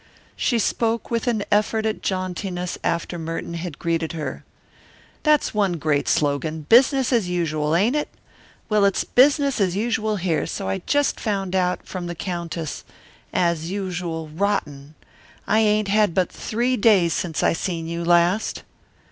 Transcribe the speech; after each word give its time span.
She 0.35 0.57
spoke 0.57 1.11
with 1.11 1.27
an 1.27 1.43
effort 1.51 1.85
at 1.85 2.01
jauntiness 2.01 2.75
after 2.83 3.19
Merton 3.19 3.53
had 3.53 3.77
greeted 3.77 4.13
her. 4.13 4.43
"That's 5.21 5.53
one 5.53 5.73
great 5.73 6.07
slogan, 6.07 6.65
'Business 6.69 7.13
as 7.13 7.29
Usual!' 7.29 7.75
ain't 7.75 7.95
it? 7.95 8.07
Well, 8.67 8.83
it's 8.83 9.03
business 9.03 9.61
as 9.61 9.75
usual 9.75 10.15
here, 10.15 10.47
so 10.47 10.67
I 10.67 10.79
just 10.87 11.19
found 11.19 11.55
out 11.55 11.85
from 11.85 12.07
the 12.07 12.15
Countess 12.15 12.83
as 13.31 13.69
usual, 13.69 14.27
rotten. 14.29 14.95
I 15.45 15.59
ain't 15.59 15.87
had 15.87 16.15
but 16.15 16.31
three 16.31 16.77
days 16.77 17.13
since 17.13 17.43
I 17.43 17.53
seen 17.53 17.87
you 17.87 18.03
last." 18.03 18.63